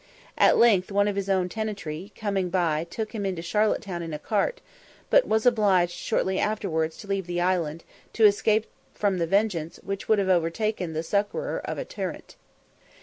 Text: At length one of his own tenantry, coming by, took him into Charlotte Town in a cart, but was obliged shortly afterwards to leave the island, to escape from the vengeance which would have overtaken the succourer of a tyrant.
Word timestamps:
At 0.35 0.57
length 0.57 0.91
one 0.91 1.07
of 1.07 1.15
his 1.15 1.29
own 1.29 1.47
tenantry, 1.47 2.11
coming 2.15 2.49
by, 2.49 2.87
took 2.89 3.13
him 3.13 3.23
into 3.23 3.43
Charlotte 3.43 3.83
Town 3.83 4.01
in 4.01 4.15
a 4.15 4.17
cart, 4.17 4.59
but 5.11 5.27
was 5.27 5.45
obliged 5.45 5.91
shortly 5.93 6.39
afterwards 6.39 6.97
to 6.97 7.07
leave 7.07 7.27
the 7.27 7.39
island, 7.39 7.83
to 8.13 8.25
escape 8.25 8.65
from 8.95 9.19
the 9.19 9.27
vengeance 9.27 9.77
which 9.83 10.09
would 10.09 10.17
have 10.17 10.27
overtaken 10.27 10.93
the 10.93 11.03
succourer 11.03 11.61
of 11.65 11.77
a 11.77 11.85
tyrant. 11.85 12.35